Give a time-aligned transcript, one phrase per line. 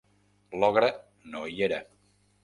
[0.61, 0.87] L'ogre
[1.33, 1.79] no hi era.